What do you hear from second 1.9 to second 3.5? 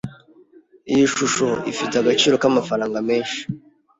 agaciro k'amafaranga menshi.